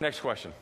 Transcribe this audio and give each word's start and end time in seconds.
Next 0.00 0.20
question. 0.20 0.52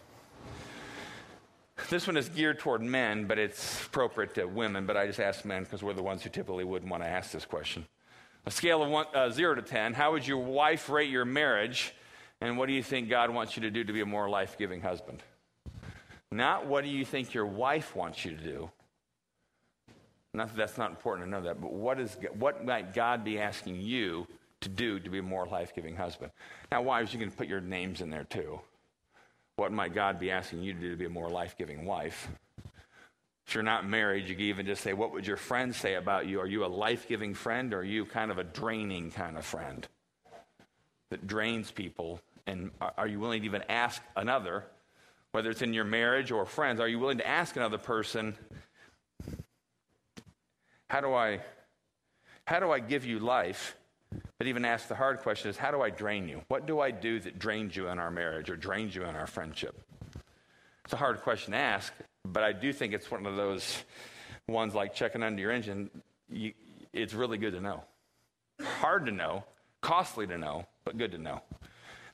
This 1.90 2.06
one 2.06 2.17
is 2.17 2.29
geared 2.31 2.58
toward 2.58 2.83
men, 2.83 3.27
but 3.27 3.39
it's 3.39 3.85
appropriate 3.85 4.34
to 4.36 4.46
women, 4.46 4.86
but 4.86 4.96
I 4.96 5.06
just 5.06 5.20
ask 5.20 5.44
men 5.44 5.64
because 5.64 5.82
we're 5.82 5.92
the 5.92 6.02
ones 6.02 6.22
who 6.22 6.30
typically 6.30 6.64
wouldn't 6.64 6.90
want 6.90 7.02
to 7.02 7.09
ask 7.09 7.32
this 7.32 7.45
question. 7.45 7.87
A 8.46 8.51
scale 8.51 8.83
of 8.83 8.88
one, 8.88 9.07
uh, 9.14 9.30
0 9.30 9.57
to 9.57 9.62
10, 9.62 9.93
how 9.93 10.12
would 10.12 10.27
your 10.27 10.38
wife 10.38 10.88
rate 10.88 11.11
your 11.11 11.25
marriage, 11.25 11.95
and 12.41 12.57
what 12.57 12.67
do 12.67 12.72
you 12.72 12.83
think 12.83 13.11
God 13.11 13.30
wants 13.30 13.57
you 13.57 13.62
to 13.62 13.71
do 13.71 13.85
to 13.85 13.93
be 13.93 14.01
a 14.01 14.07
more 14.07 14.29
life 14.29 14.57
giving 14.57 14.80
husband? 14.80 15.22
Not 16.30 16.66
what 16.66 16.84
do 16.84 16.91
you 16.91 17.05
think 17.05 17.34
your 17.34 17.46
wife 17.46 17.95
wants 17.95 18.25
you 18.25 18.32
to 18.32 18.43
do. 18.43 18.71
Not 20.32 20.48
that 20.48 20.57
that's 20.57 20.79
not 20.79 20.91
important 20.91 21.27
to 21.27 21.30
know 21.30 21.43
that, 21.43 21.61
but 21.61 21.73
what, 21.73 22.00
is, 22.00 22.16
what 22.39 22.64
might 22.64 22.95
God 22.95 23.23
be 23.23 23.39
asking 23.39 23.80
you 23.80 24.27
to 24.61 24.68
do 24.68 24.98
to 24.98 25.11
be 25.11 25.18
a 25.18 25.23
more 25.23 25.46
life 25.46 25.75
giving 25.75 25.96
husband? 25.96 26.32
Now, 26.73 26.82
wives, 26.82 27.12
you 27.12 27.18
can 27.18 27.30
put 27.30 27.48
your 27.48 27.61
names 27.61 28.00
in 28.00 28.11
there 28.11 28.25
too. 28.25 28.61
What 29.57 29.73
might 29.73 29.95
God 29.95 30.20
be 30.20 30.30
asking 30.30 30.62
you 30.62 30.75
to 30.75 30.79
do 30.79 30.91
to 30.91 30.96
be 30.96 31.06
a 31.06 31.10
more 31.10 31.30
life 31.30 31.56
giving 31.56 31.87
wife? 31.87 32.28
If 33.46 33.55
you're 33.55 33.62
not 33.62 33.88
married, 33.88 34.29
you 34.29 34.34
can 34.34 34.45
even 34.45 34.66
just 34.66 34.82
say, 34.82 34.92
What 34.92 35.12
would 35.12 35.27
your 35.27 35.38
friends 35.38 35.79
say 35.79 35.95
about 35.95 36.27
you? 36.27 36.41
Are 36.41 36.46
you 36.46 36.65
a 36.65 36.69
life 36.69 37.09
giving 37.09 37.32
friend 37.32 37.73
or 37.73 37.79
are 37.79 37.84
you 37.84 38.05
kind 38.05 38.30
of 38.30 38.37
a 38.38 38.45
draining 38.45 39.10
kind 39.10 39.38
of 39.38 39.46
friend 39.46 39.88
that 41.10 41.27
drains 41.27 41.70
people? 41.70 42.20
And 42.46 42.70
are 42.80 43.09
you 43.09 43.19
willing 43.19 43.41
to 43.41 43.46
even 43.46 43.62
ask 43.69 44.02
another, 44.15 44.65
whether 45.32 45.51
it's 45.51 45.62
in 45.62 45.73
your 45.73 45.84
marriage 45.84 46.30
or 46.30 46.45
friends, 46.45 46.79
are 46.79 46.88
you 46.88 46.98
willing 46.98 47.18
to 47.18 47.27
ask 47.27 47.57
another 47.57 47.79
person, 47.79 48.37
How 50.91 51.01
do 51.01 51.15
I, 51.15 51.41
how 52.45 52.60
do 52.60 52.70
I 52.70 52.80
give 52.80 53.07
you 53.07 53.20
life? 53.20 53.74
But 54.38 54.46
even 54.46 54.65
ask 54.65 54.88
the 54.88 54.95
hard 54.95 55.19
question 55.20 55.51
is 55.51 55.56
how 55.56 55.70
do 55.70 55.83
I 55.83 55.91
drain 55.91 56.28
you? 56.28 56.42
What 56.48 56.66
do 56.66 56.80
I 56.80 56.91
do 56.91 57.19
that 57.20 57.38
drains 57.38 57.74
you 57.74 57.88
in 57.88 57.98
our 57.98 58.10
marriage 58.10 58.51
or 58.51 58.56
drains 58.56 58.95
you 58.95 59.05
in 59.05 59.16
our 59.16 59.27
friendship? 59.27 59.80
It's 60.84 60.92
a 60.92 60.96
hard 60.96 61.20
question 61.23 61.52
to 61.52 61.59
ask, 61.59 61.92
but 62.24 62.45
I 62.45 62.52
do 62.52 62.73
think 62.73 62.92
it's 62.92 63.10
one 63.10 63.27
of 63.27 63.37
those 63.37 63.82
ones 64.47 64.75
like 64.75 64.95
checking 64.95 65.23
under 65.23 65.41
your 65.41 65.51
engine. 65.51 65.91
You, 66.31 66.53
it's 66.93 67.12
really 67.12 67.39
good 67.39 67.55
to 67.55 67.61
know. 67.61 67.83
Hard 68.62 69.07
to 69.07 69.12
know, 69.12 69.45
costly 69.81 70.27
to 70.29 70.39
know, 70.39 70.67
but 70.84 70.97
good 70.97 71.12
to 71.12 71.19
know. 71.19 71.43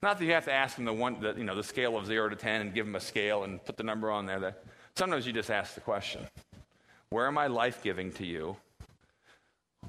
Not 0.02 0.18
that 0.18 0.24
you 0.24 0.32
have 0.32 0.46
to 0.46 0.52
ask 0.52 0.76
them 0.76 0.84
the 0.84 0.92
one, 0.92 1.20
the, 1.20 1.34
you 1.34 1.44
know, 1.44 1.54
the 1.54 1.62
scale 1.62 1.96
of 1.96 2.06
zero 2.06 2.28
to 2.28 2.34
ten 2.34 2.60
and 2.60 2.74
give 2.74 2.86
them 2.86 2.96
a 2.96 3.00
scale 3.00 3.44
and 3.44 3.64
put 3.64 3.76
the 3.76 3.84
number 3.84 4.10
on 4.10 4.26
there. 4.26 4.40
That 4.40 4.64
sometimes 4.96 5.26
you 5.26 5.32
just 5.32 5.50
ask 5.50 5.74
the 5.74 5.80
question: 5.80 6.26
Where 7.10 7.26
am 7.26 7.38
I 7.38 7.46
life 7.46 7.82
giving 7.82 8.10
to 8.12 8.26
you? 8.26 8.56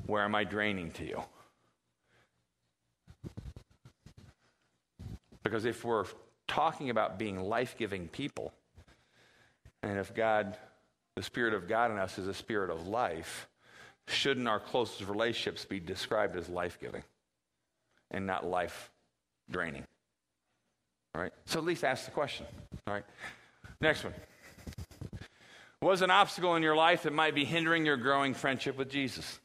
Where 0.06 0.24
am 0.24 0.36
I 0.36 0.44
draining 0.44 0.92
to 0.92 1.06
you? 1.06 1.24
Because 5.44 5.66
if 5.66 5.84
we're 5.84 6.06
talking 6.48 6.90
about 6.90 7.20
being 7.20 7.40
life 7.40 7.76
giving 7.78 8.08
people, 8.08 8.54
and 9.82 10.00
if 10.00 10.14
God, 10.16 10.58
the 11.16 11.24
Spirit 11.24 11.54
of 11.54 11.68
God 11.68 11.92
in 11.92 11.98
us 11.98 12.18
is 12.18 12.28
a 12.28 12.34
spirit 12.34 12.70
of 12.70 12.88
life, 12.88 13.48
shouldn't 14.08 14.48
our 14.48 14.60
closest 14.60 15.08
relationships 15.08 15.66
be 15.66 15.80
described 15.80 16.36
as 16.36 16.50
life 16.50 16.80
giving 16.80 17.04
and 18.12 18.26
not 18.26 18.46
life 18.46 18.92
draining? 19.50 19.84
All 21.14 21.22
right? 21.22 21.34
So 21.46 21.60
at 21.60 21.66
least 21.66 21.84
ask 21.84 22.06
the 22.06 22.12
question. 22.12 22.46
All 22.88 22.94
right? 22.94 23.06
Next 23.82 24.04
one. 24.04 24.14
Was 25.82 26.02
an 26.02 26.12
obstacle 26.12 26.56
in 26.56 26.64
your 26.64 26.78
life 26.78 27.04
that 27.04 27.12
might 27.12 27.36
be 27.36 27.44
hindering 27.44 27.86
your 27.86 27.98
growing 27.98 28.34
friendship 28.34 28.78
with 28.78 28.90
Jesus? 28.90 29.40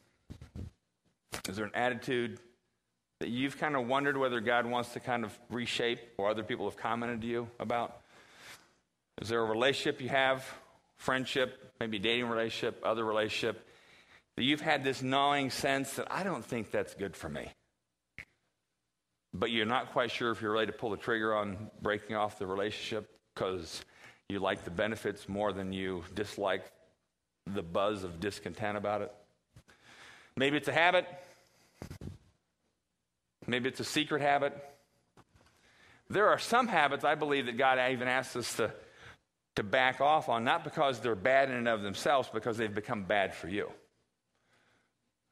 Is 1.49 1.57
there 1.57 1.65
an 1.65 1.75
attitude 1.75 2.39
that 3.19 3.29
you've 3.29 3.57
kind 3.57 3.75
of 3.75 3.87
wondered 3.87 4.17
whether 4.17 4.39
God 4.39 4.65
wants 4.65 4.93
to 4.93 4.99
kind 4.99 5.25
of 5.25 5.37
reshape 5.49 5.99
or 6.17 6.29
other 6.29 6.43
people 6.43 6.69
have 6.69 6.77
commented 6.77 7.21
to 7.21 7.27
you 7.27 7.47
about? 7.59 7.99
Is 9.21 9.27
there 9.27 9.41
a 9.41 9.45
relationship 9.45 10.01
you 10.01 10.09
have, 10.09 10.45
friendship, 10.97 11.73
maybe 11.79 11.99
dating 11.99 12.29
relationship, 12.29 12.81
other 12.83 13.03
relationship, 13.03 13.67
that 14.37 14.43
you've 14.43 14.61
had 14.61 14.83
this 14.83 15.01
gnawing 15.01 15.49
sense 15.49 15.93
that 15.95 16.07
I 16.09 16.23
don't 16.23 16.45
think 16.45 16.71
that's 16.71 16.93
good 16.93 17.15
for 17.15 17.27
me? 17.27 17.49
But 19.33 19.51
you're 19.51 19.65
not 19.65 19.91
quite 19.91 20.11
sure 20.11 20.31
if 20.31 20.41
you're 20.41 20.53
ready 20.53 20.67
to 20.67 20.77
pull 20.77 20.91
the 20.91 20.97
trigger 20.97 21.35
on 21.35 21.69
breaking 21.81 22.15
off 22.15 22.39
the 22.39 22.47
relationship 22.47 23.09
because 23.35 23.83
you 24.29 24.39
like 24.39 24.63
the 24.63 24.71
benefits 24.71 25.27
more 25.27 25.51
than 25.51 25.73
you 25.73 26.03
dislike 26.15 26.63
the 27.45 27.61
buzz 27.61 28.03
of 28.03 28.19
discontent 28.19 28.77
about 28.77 29.01
it. 29.01 29.11
Maybe 30.37 30.55
it's 30.55 30.67
a 30.67 30.73
habit. 30.73 31.05
Maybe 33.49 33.67
it's 33.67 33.79
a 33.79 33.85
secret 33.85 34.21
habit. 34.21 34.53
There 36.07 36.27
are 36.27 36.37
some 36.37 36.67
habits 36.67 37.03
I 37.03 37.15
believe 37.15 37.47
that 37.47 37.57
God 37.57 37.79
even 37.91 38.07
asks 38.07 38.35
us 38.35 38.55
to, 38.57 38.71
to 39.55 39.63
back 39.63 40.01
off 40.01 40.29
on, 40.29 40.43
not 40.43 40.63
because 40.63 40.99
they're 40.99 41.15
bad 41.15 41.49
in 41.49 41.55
and 41.55 41.67
of 41.67 41.81
themselves, 41.81 42.29
because 42.31 42.57
they've 42.57 42.73
become 42.73 43.05
bad 43.05 43.33
for 43.33 43.47
you. 43.47 43.71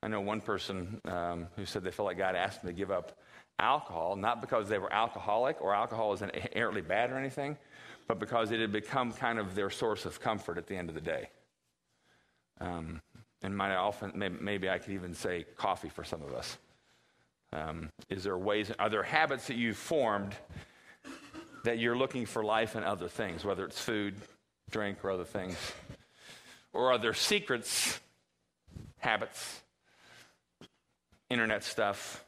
I 0.02 0.08
know 0.08 0.22
one 0.22 0.42
person 0.42 1.00
um, 1.06 1.48
who 1.56 1.66
said 1.66 1.84
they 1.84 1.92
felt 1.92 2.08
like 2.08 2.18
God 2.18 2.36
asked 2.36 2.62
them 2.62 2.72
to 2.72 2.76
give 2.76 2.92
up 2.92 3.18
alcohol, 3.60 4.16
not 4.16 4.42
because 4.42 4.68
they 4.68 4.80
were 4.80 4.92
alcoholic 4.92 5.62
or 5.62 5.74
alcohol 5.74 6.14
is 6.14 6.22
inherently 6.22 6.82
bad 6.82 7.12
or 7.12 7.18
anything, 7.18 7.56
but 8.08 8.20
because 8.20 8.52
it 8.52 8.60
had 8.60 8.72
become 8.72 9.12
kind 9.14 9.38
of 9.38 9.54
their 9.54 9.70
source 9.70 10.06
of 10.06 10.20
comfort 10.20 10.58
at 10.58 10.66
the 10.66 10.76
end 10.76 10.90
of 10.90 10.96
the 10.96 11.02
day. 11.02 11.30
Um, 12.60 13.00
and 13.44 13.56
might 13.56 13.76
often, 13.76 14.14
maybe, 14.16 14.38
maybe 14.42 14.70
I 14.70 14.80
could 14.80 14.94
even 14.94 15.14
say 15.14 15.46
coffee 15.56 15.90
for 15.90 16.04
some 16.04 16.24
of 16.24 16.34
us. 16.34 16.58
Um, 17.54 17.90
is 18.10 18.24
there 18.24 18.38
ways, 18.38 18.72
are 18.78 18.90
there 18.90 19.04
habits 19.04 19.48
that 19.48 19.56
you've 19.56 19.78
formed 19.78 20.36
that 21.64 21.80
you're 21.80 21.98
looking 21.98 22.26
for 22.26 22.44
life 22.44 22.76
in 22.76 22.84
other 22.84 23.08
things, 23.08 23.44
whether 23.44 23.66
it's 23.66 23.80
food, 23.80 24.16
drink, 24.70 25.04
or 25.04 25.12
other 25.12 25.26
things? 25.26 25.56
Or 26.74 26.92
are 26.92 26.98
there 26.98 27.14
secrets, 27.14 28.00
habits, 29.00 29.62
internet 31.30 31.64
stuff, 31.64 32.24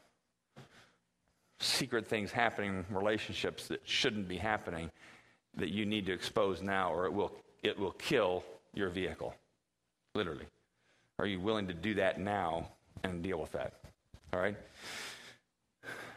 secret 1.60 2.06
things 2.06 2.32
happening, 2.32 2.84
relationships 2.90 3.68
that 3.68 3.80
shouldn't 3.84 4.28
be 4.28 4.38
happening 4.38 4.90
that 5.56 5.70
you 5.70 5.84
need 5.84 6.06
to 6.06 6.12
expose 6.12 6.62
now, 6.62 6.92
or 6.92 7.06
it 7.06 7.12
will, 7.12 7.32
it 7.62 7.78
will 7.78 7.92
kill 7.92 8.44
your 8.74 8.88
vehicle, 8.88 9.34
literally? 10.14 10.46
Are 11.18 11.26
you 11.26 11.40
willing 11.40 11.66
to 11.68 11.74
do 11.74 11.94
that 11.94 12.18
now 12.18 12.68
and 13.04 13.22
deal 13.22 13.38
with 13.38 13.52
that? 13.52 13.79
All 14.32 14.40
right? 14.40 14.56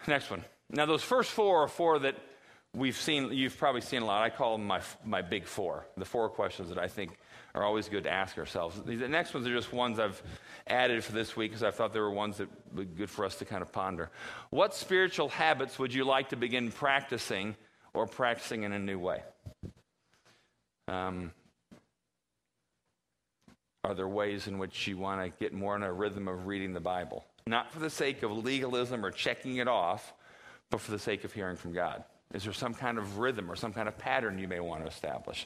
Next 0.08 0.30
one. 0.30 0.44
Now, 0.70 0.86
those 0.86 1.04
first 1.04 1.32
four 1.32 1.64
are 1.64 1.68
four 1.68 2.00
that 2.00 2.16
we've 2.76 2.98
seen, 2.98 3.32
you've 3.32 3.58
probably 3.58 3.82
seen 3.82 4.02
a 4.02 4.06
lot. 4.06 4.24
I 4.24 4.30
call 4.30 4.58
them 4.58 4.66
my, 4.66 4.82
my 5.06 5.22
big 5.22 5.46
four, 5.46 5.86
the 5.98 6.06
four 6.06 6.30
questions 6.30 6.70
that 6.70 6.78
I 6.78 6.88
think 6.88 7.18
are 7.56 7.64
always 7.64 7.88
good 7.88 8.04
to 8.04 8.12
ask 8.12 8.38
ourselves. 8.38 8.82
The 8.84 9.08
next 9.08 9.34
ones 9.34 9.46
are 9.46 9.54
just 9.54 9.72
ones 9.72 10.00
I've 10.00 10.22
added 10.66 11.04
for 11.04 11.12
this 11.12 11.36
week 11.36 11.52
because 11.52 11.64
I 11.64 11.72
thought 11.72 11.94
there 11.94 12.02
were 12.02 12.12
ones 12.12 12.38
that 12.38 12.50
would 12.74 12.96
be 12.96 12.98
good 12.98 13.10
for 13.10 13.26
us 13.26 13.36
to 13.36 13.46
kind 13.46 13.62
of 13.62 13.72
ponder. 13.72 14.10
What 14.50 14.74
spiritual 14.74 15.30
habits 15.30 15.78
would 15.78 15.94
you 15.94 16.04
like 16.04 16.30
to 16.30 16.36
begin 16.36 16.72
practicing 16.72 17.56
or 17.94 18.08
practicing 18.08 18.64
in 18.64 18.74
a 18.74 18.80
new 18.80 18.98
way? 18.98 19.22
Um, 20.88 21.32
are 23.84 23.94
there 23.94 24.08
ways 24.08 24.48
in 24.48 24.58
which 24.58 24.88
you 24.88 24.98
want 24.98 25.22
to 25.22 25.38
get 25.40 25.54
more 25.54 25.76
in 25.76 25.84
a 25.84 25.92
rhythm 25.92 26.28
of 26.28 26.48
reading 26.48 26.74
the 26.74 26.80
Bible? 26.80 27.26
not 27.46 27.72
for 27.72 27.80
the 27.80 27.90
sake 27.90 28.24
of 28.24 28.32
legalism 28.32 29.06
or 29.06 29.12
checking 29.12 29.58
it 29.58 29.68
off, 29.68 30.14
but 30.70 30.80
for 30.80 30.92
the 30.92 31.00
sake 31.00 31.24
of 31.24 31.34
hearing 31.34 31.56
from 31.56 31.74
God? 31.74 32.04
Is 32.34 32.44
there 32.44 32.54
some 32.54 32.74
kind 32.74 32.98
of 32.98 33.20
rhythm 33.20 33.52
or 33.52 33.56
some 33.56 33.74
kind 33.74 33.88
of 33.88 33.98
pattern 33.98 34.40
you 34.40 34.48
may 34.48 34.60
want 34.60 34.82
to 34.82 34.88
establish? 34.88 35.46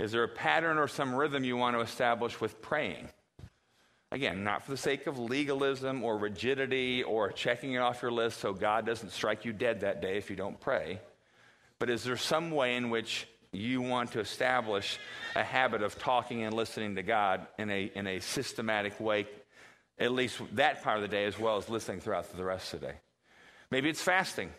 Is 0.00 0.12
there 0.12 0.24
a 0.24 0.28
pattern 0.28 0.78
or 0.78 0.88
some 0.88 1.14
rhythm 1.14 1.44
you 1.44 1.56
want 1.56 1.76
to 1.76 1.80
establish 1.80 2.40
with 2.40 2.60
praying? 2.62 3.08
Again, 4.12 4.44
not 4.44 4.64
for 4.64 4.70
the 4.70 4.76
sake 4.76 5.06
of 5.06 5.18
legalism 5.18 6.02
or 6.02 6.16
rigidity 6.16 7.02
or 7.02 7.30
checking 7.30 7.74
it 7.74 7.78
off 7.78 8.02
your 8.02 8.10
list 8.10 8.40
so 8.40 8.52
God 8.52 8.86
doesn't 8.86 9.10
strike 9.10 9.44
you 9.44 9.52
dead 9.52 9.80
that 9.80 10.00
day 10.00 10.16
if 10.16 10.30
you 10.30 10.36
don't 10.36 10.58
pray, 10.58 11.00
but 11.78 11.90
is 11.90 12.02
there 12.02 12.16
some 12.16 12.50
way 12.50 12.76
in 12.76 12.90
which 12.90 13.28
you 13.52 13.80
want 13.80 14.12
to 14.12 14.20
establish 14.20 14.98
a 15.34 15.42
habit 15.42 15.82
of 15.82 15.98
talking 15.98 16.44
and 16.44 16.54
listening 16.54 16.96
to 16.96 17.02
God 17.02 17.46
in 17.58 17.70
a, 17.70 17.90
in 17.94 18.06
a 18.06 18.20
systematic 18.20 18.98
way 19.00 19.26
at 19.98 20.12
least 20.12 20.40
that 20.52 20.82
part 20.82 20.96
of 20.96 21.02
the 21.02 21.08
day, 21.08 21.24
as 21.24 21.38
well 21.38 21.56
as 21.56 21.68
listening 21.68 22.00
throughout 22.00 22.30
the 22.36 22.44
rest 22.44 22.74
of 22.74 22.80
the 22.80 22.88
day. 22.88 22.94
Maybe 23.70 23.88
it's 23.88 24.02
fasting. 24.02 24.50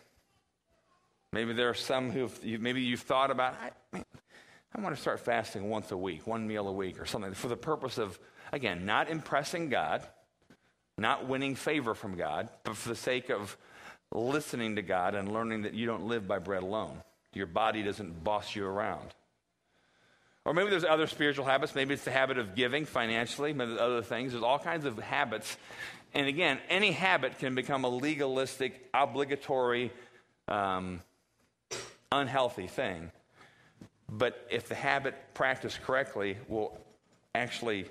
Maybe 1.32 1.52
there 1.52 1.68
are 1.68 1.74
some 1.74 2.10
who 2.10 2.30
maybe 2.42 2.82
you've 2.82 3.02
thought 3.02 3.30
about, 3.30 3.54
I, 3.92 4.02
I 4.74 4.80
want 4.80 4.94
to 4.94 5.00
start 5.00 5.20
fasting 5.20 5.68
once 5.68 5.92
a 5.92 5.96
week, 5.96 6.26
one 6.26 6.46
meal 6.46 6.66
a 6.68 6.72
week 6.72 7.00
or 7.00 7.06
something, 7.06 7.34
for 7.34 7.48
the 7.48 7.56
purpose 7.56 7.98
of, 7.98 8.18
again, 8.52 8.84
not 8.86 9.10
impressing 9.10 9.68
God, 9.68 10.02
not 10.96 11.28
winning 11.28 11.54
favor 11.54 11.94
from 11.94 12.16
God, 12.16 12.48
but 12.64 12.76
for 12.76 12.88
the 12.88 12.96
sake 12.96 13.30
of 13.30 13.56
listening 14.12 14.76
to 14.76 14.82
God 14.82 15.14
and 15.14 15.30
learning 15.32 15.62
that 15.62 15.74
you 15.74 15.86
don't 15.86 16.06
live 16.06 16.26
by 16.26 16.38
bread 16.38 16.62
alone. 16.62 17.02
Your 17.32 17.46
body 17.46 17.82
doesn't 17.82 18.24
boss 18.24 18.56
you 18.56 18.64
around. 18.66 19.14
Or 20.44 20.54
maybe 20.54 20.70
there's 20.70 20.84
other 20.84 21.06
spiritual 21.06 21.44
habits. 21.44 21.74
Maybe 21.74 21.92
it's 21.92 22.04
the 22.04 22.10
habit 22.10 22.38
of 22.38 22.54
giving 22.54 22.86
financially, 22.86 23.52
maybe 23.52 23.78
other 23.78 24.02
things. 24.02 24.32
There's 24.32 24.44
all 24.44 24.58
kinds 24.58 24.86
of 24.86 24.98
habits. 24.98 25.56
And 26.14 26.26
again, 26.26 26.58
any 26.70 26.92
habit 26.92 27.38
can 27.38 27.54
become 27.54 27.84
a 27.84 27.88
legalistic, 27.88 28.88
obligatory, 28.94 29.92
um, 30.48 31.02
unhealthy 32.10 32.66
thing. 32.66 33.12
but 34.10 34.46
if 34.50 34.68
the 34.68 34.74
habit 34.74 35.14
practiced 35.34 35.82
correctly 35.82 36.38
will 36.48 36.78
actually 37.34 37.86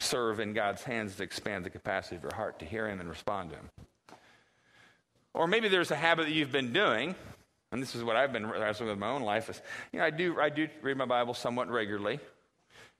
serve 0.00 0.40
in 0.40 0.54
God's 0.54 0.82
hands 0.82 1.16
to 1.16 1.22
expand 1.22 1.64
the 1.64 1.70
capacity 1.70 2.16
of 2.16 2.22
your 2.22 2.34
heart 2.34 2.58
to 2.60 2.64
hear 2.64 2.88
Him 2.88 3.00
and 3.00 3.08
respond 3.08 3.50
to 3.50 3.56
Him. 3.56 3.68
Or 5.34 5.46
maybe 5.46 5.68
there's 5.68 5.90
a 5.90 5.96
habit 5.96 6.26
that 6.26 6.32
you've 6.32 6.52
been 6.52 6.72
doing, 6.72 7.14
and 7.72 7.82
this 7.82 7.94
is 7.94 8.02
what 8.02 8.16
I've 8.16 8.32
been 8.32 8.46
wrestling 8.46 8.88
with 8.88 8.98
my 8.98 9.08
own 9.08 9.22
life. 9.22 9.50
Is 9.50 9.60
you 9.92 9.98
know 9.98 10.04
I 10.04 10.10
do 10.10 10.40
I 10.40 10.48
do 10.48 10.68
read 10.82 10.96
my 10.96 11.04
Bible 11.04 11.34
somewhat 11.34 11.68
regularly, 11.68 12.20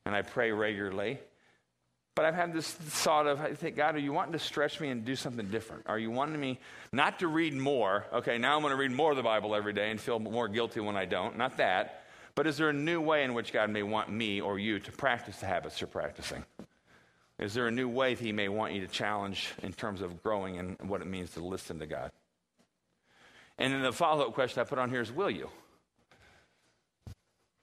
and 0.05 0.15
I 0.15 0.23
pray 0.23 0.53
regularly. 0.53 1.19
But 2.19 2.25
I've 2.25 2.35
had 2.35 2.53
this 2.53 2.69
thought 2.69 3.29
of, 3.29 3.41
I 3.41 3.55
think, 3.55 3.77
God, 3.77 3.95
are 3.95 4.01
you 4.01 4.13
wanting 4.13 4.33
to 4.33 4.41
stretch 4.41 4.81
me 4.81 4.89
and 4.89 5.05
do 5.05 5.15
something 5.15 5.47
different? 5.51 5.85
Are 5.87 6.01
you 6.01 6.11
wanting 6.11 6.41
me 6.41 6.59
not 6.91 7.21
to 7.21 7.29
read 7.29 7.55
more? 7.55 8.07
Okay, 8.13 8.39
now 8.39 8.57
I'm 8.57 8.63
going 8.63 8.73
to 8.73 8.77
read 8.77 8.91
more 8.91 9.13
of 9.13 9.17
the 9.17 9.23
Bible 9.23 9.55
every 9.55 9.73
day 9.73 9.93
and 9.93 10.01
feel 10.01 10.19
more 10.19 10.49
guilty 10.49 10.81
when 10.81 10.97
I 10.97 11.05
don't. 11.05 11.39
Not 11.39 11.59
that. 11.59 12.07
But 12.35 12.49
is 12.49 12.57
there 12.57 12.71
a 12.71 12.73
new 12.73 13.01
way 13.01 13.23
in 13.23 13.35
which 13.35 13.53
God 13.53 13.71
may 13.71 13.85
want 13.85 14.11
me 14.11 14.41
or 14.41 14.59
you 14.59 14.81
to 14.81 14.91
practice 14.91 15.39
the 15.39 15.47
habits 15.47 15.81
you're 15.81 15.87
practicing? 15.87 16.45
Is 17.39 17.55
there 17.55 17.69
a 17.69 17.71
new 17.71 17.89
way 17.89 18.15
that 18.15 18.25
He 18.25 18.33
may 18.33 18.49
want 18.49 18.73
you 18.73 18.81
to 18.81 18.89
challenge 18.89 19.53
in 19.63 19.73
terms 19.73 20.03
of 20.03 20.21
growing 20.21 20.59
and 20.59 20.77
what 20.89 21.01
it 21.01 21.07
means 21.07 21.31
to 21.35 21.41
listen 21.41 21.79
to 21.79 21.87
God? 21.87 22.11
And 23.59 23.73
then 23.73 23.83
the 23.83 23.93
follow 23.93 24.27
up 24.27 24.35
question 24.35 24.61
I 24.61 24.65
put 24.65 24.79
on 24.79 24.91
here 24.91 25.01
is 25.01 25.13
Will 25.13 25.31
you? 25.31 25.51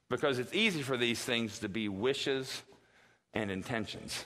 Because 0.09 0.38
it's 0.38 0.53
easy 0.53 0.81
for 0.81 0.97
these 0.97 1.24
things 1.24 1.59
to 1.59 1.69
be 1.69 1.89
wishes 1.89 2.62
and 3.33 3.50
intentions. 3.50 4.25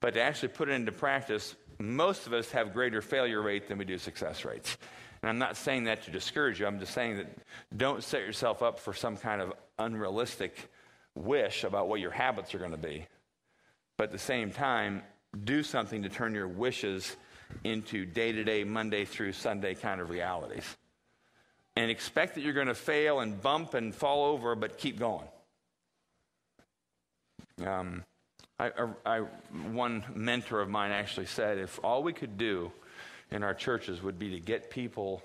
But 0.00 0.14
to 0.14 0.22
actually 0.22 0.48
put 0.48 0.68
it 0.68 0.72
into 0.72 0.92
practice, 0.92 1.56
most 1.78 2.26
of 2.26 2.32
us 2.32 2.50
have 2.52 2.72
greater 2.72 3.00
failure 3.00 3.40
rate 3.40 3.68
than 3.68 3.78
we 3.78 3.84
do 3.84 3.98
success 3.98 4.44
rates. 4.44 4.76
And 5.22 5.30
I'm 5.30 5.38
not 5.38 5.56
saying 5.56 5.84
that 5.84 6.02
to 6.04 6.10
discourage 6.10 6.60
you. 6.60 6.66
I'm 6.66 6.78
just 6.78 6.92
saying 6.92 7.16
that 7.16 7.26
don't 7.74 8.02
set 8.02 8.20
yourself 8.20 8.62
up 8.62 8.78
for 8.78 8.92
some 8.92 9.16
kind 9.16 9.40
of 9.40 9.54
unrealistic 9.78 10.70
wish 11.14 11.64
about 11.64 11.88
what 11.88 12.00
your 12.00 12.10
habits 12.10 12.54
are 12.54 12.58
going 12.58 12.72
to 12.72 12.76
be. 12.76 13.06
But 13.96 14.04
at 14.04 14.12
the 14.12 14.18
same 14.18 14.50
time, 14.50 15.02
do 15.44 15.62
something 15.62 16.02
to 16.02 16.08
turn 16.08 16.34
your 16.34 16.48
wishes 16.48 17.16
into 17.64 18.04
day 18.04 18.32
to 18.32 18.44
day, 18.44 18.64
Monday 18.64 19.04
through 19.04 19.32
Sunday 19.32 19.74
kind 19.74 20.00
of 20.00 20.10
realities. 20.10 20.76
And 21.76 21.90
expect 21.90 22.34
that 22.34 22.42
you're 22.42 22.54
going 22.54 22.68
to 22.68 22.74
fail 22.74 23.20
and 23.20 23.40
bump 23.40 23.74
and 23.74 23.94
fall 23.94 24.24
over, 24.24 24.54
but 24.54 24.78
keep 24.78 24.98
going. 24.98 25.26
Um, 27.64 28.04
I, 28.58 28.70
I, 29.04 29.18
one 29.72 30.04
mentor 30.14 30.60
of 30.60 30.68
mine 30.68 30.90
actually 30.90 31.26
said 31.26 31.58
if 31.58 31.78
all 31.84 32.02
we 32.02 32.12
could 32.12 32.38
do 32.38 32.72
in 33.30 33.42
our 33.42 33.54
churches 33.54 34.02
would 34.02 34.18
be 34.18 34.30
to 34.30 34.40
get 34.40 34.70
people 34.70 35.22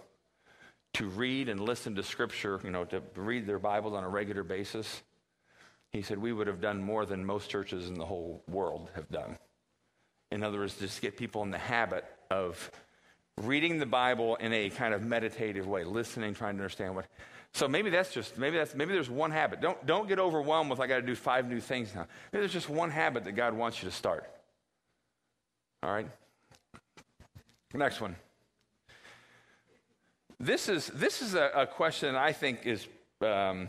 to 0.93 1.07
read 1.07 1.47
and 1.47 1.59
listen 1.59 1.95
to 1.95 2.03
Scripture, 2.03 2.59
you 2.63 2.71
know, 2.71 2.83
to 2.85 3.01
read 3.15 3.47
their 3.47 3.59
Bibles 3.59 3.93
on 3.93 4.03
a 4.03 4.09
regular 4.09 4.43
basis, 4.43 5.01
he 5.91 6.01
said 6.01 6.17
we 6.17 6.33
would 6.33 6.47
have 6.47 6.59
done 6.59 6.81
more 6.81 7.05
than 7.05 7.25
most 7.25 7.49
churches 7.49 7.87
in 7.87 7.95
the 7.95 8.05
whole 8.05 8.43
world 8.49 8.89
have 8.95 9.09
done. 9.09 9.37
In 10.31 10.43
other 10.43 10.59
words, 10.59 10.77
just 10.77 11.01
get 11.01 11.17
people 11.17 11.43
in 11.43 11.51
the 11.51 11.57
habit 11.57 12.05
of 12.29 12.71
reading 13.37 13.79
the 13.79 13.85
Bible 13.85 14.35
in 14.37 14.53
a 14.53 14.69
kind 14.69 14.93
of 14.93 15.03
meditative 15.03 15.67
way, 15.67 15.83
listening, 15.83 16.33
trying 16.33 16.55
to 16.55 16.63
understand 16.63 16.95
what. 16.95 17.05
So 17.53 17.67
maybe 17.67 17.89
that's 17.89 18.13
just 18.13 18.37
maybe 18.37 18.57
that's 18.57 18.73
maybe 18.73 18.93
there's 18.93 19.09
one 19.09 19.31
habit. 19.31 19.59
Don't 19.59 19.85
don't 19.85 20.07
get 20.07 20.19
overwhelmed 20.19 20.69
with 20.69 20.79
I 20.79 20.87
got 20.87 20.97
to 20.97 21.01
do 21.01 21.15
five 21.15 21.49
new 21.49 21.59
things 21.59 21.93
now. 21.93 22.07
Maybe 22.31 22.41
there's 22.41 22.53
just 22.53 22.69
one 22.69 22.89
habit 22.89 23.25
that 23.25 23.33
God 23.33 23.53
wants 23.53 23.83
you 23.83 23.89
to 23.89 23.95
start. 23.95 24.29
All 25.83 25.91
right. 25.91 26.07
Next 27.73 27.99
one. 27.99 28.15
This 30.39 30.69
is 30.69 30.87
this 30.87 31.21
is 31.21 31.35
a, 31.35 31.51
a 31.55 31.67
question 31.67 32.15
I 32.15 32.31
think 32.31 32.65
is 32.65 32.87
um, 33.21 33.67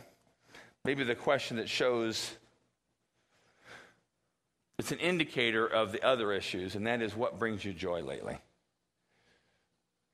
maybe 0.84 1.02
the 1.02 1.14
question 1.14 1.56
that 1.56 1.68
shows 1.68 2.36
it's 4.78 4.92
an 4.92 4.98
indicator 4.98 5.66
of 5.66 5.92
the 5.92 6.02
other 6.02 6.32
issues, 6.32 6.74
and 6.74 6.86
that 6.86 7.02
is 7.02 7.14
what 7.14 7.38
brings 7.38 7.64
you 7.64 7.72
joy 7.72 8.02
lately. 8.02 8.38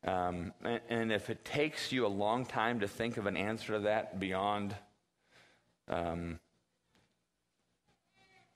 Um, 0.05 0.53
and, 0.63 0.81
and, 0.89 1.13
if 1.13 1.29
it 1.29 1.45
takes 1.45 1.91
you 1.91 2.07
a 2.07 2.09
long 2.09 2.47
time 2.47 2.81
to 2.81 2.89
think 2.89 3.17
of 3.17 3.27
an 3.27 3.37
answer 3.37 3.73
to 3.73 3.81
that 3.81 4.21
beyond, 4.21 4.75
um, 5.89 6.39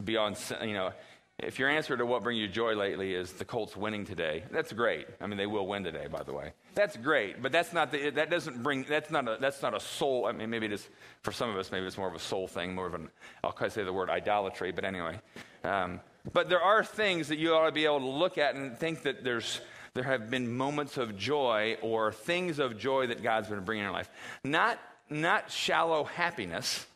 beyond, 0.03 0.39
you 0.63 0.75
know, 0.75 0.93
if 1.39 1.59
your 1.59 1.69
answer 1.69 1.97
to 1.97 2.07
what 2.07 2.23
brings 2.23 2.41
you 2.41 2.47
joy 2.47 2.75
lately 2.75 3.15
is 3.15 3.33
the 3.33 3.45
Colts 3.45 3.77
winning 3.77 4.05
today, 4.05 4.45
that's 4.51 4.73
great. 4.73 5.07
I 5.21 5.27
mean, 5.27 5.39
they 5.39 5.47
will 5.47 5.67
win 5.67 5.83
today, 5.83 6.07
by 6.07 6.23
the 6.23 6.33
way. 6.33 6.53
That's 6.75 6.97
great, 6.97 7.43
but 7.43 7.51
that's 7.51 7.73
not 7.73 7.91
the, 7.91 8.11
that 8.11 8.31
doesn't 8.31 8.63
bring, 8.63 8.85
that's 8.89 9.11
not 9.11 9.27
a, 9.27 9.39
that's 9.41 9.61
not 9.63 9.75
a 9.75 9.81
soul. 9.81 10.27
I 10.27 10.33
mean, 10.33 10.51
maybe 10.51 10.67
it 10.67 10.73
is, 10.73 10.89
for 11.23 11.33
some 11.33 11.51
of 11.51 11.57
us, 11.57 11.73
maybe 11.73 11.87
it's 11.87 11.99
more 11.99 12.09
of 12.09 12.15
a 12.15 12.21
soul 12.21 12.47
thing, 12.47 12.75
more 12.75 12.87
of 12.87 12.95
an, 12.95 13.09
I'll 13.43 13.57
say 13.71 13.83
the 13.83 13.93
word 13.93 14.09
idolatry, 14.09 14.73
but 14.73 14.85
anyway. 14.85 15.21
Um, 15.65 16.01
but 16.33 16.49
there 16.49 16.63
are 16.63 16.85
things 16.85 17.29
that 17.29 17.39
you 17.39 17.55
ought 17.55 17.67
to 17.67 17.73
be 17.73 17.87
able 17.87 18.01
to 18.01 18.07
look 18.07 18.39
at 18.39 18.55
and 18.55 18.79
think 18.79 19.03
that 19.03 19.25
there's, 19.25 19.61
there 19.95 20.05
have 20.05 20.31
been 20.31 20.57
moments 20.57 20.97
of 20.97 21.19
joy 21.19 21.77
or 21.83 22.13
things 22.13 22.61
of 22.61 22.79
joy 22.79 23.09
that 23.09 23.23
God's 23.23 23.49
been 23.49 23.65
bringing 23.65 23.85
in 23.85 23.87
your 23.87 23.93
life. 23.93 24.11
Not, 24.45 24.79
not 25.11 25.51
shallow 25.51 26.05
happiness, 26.05 26.87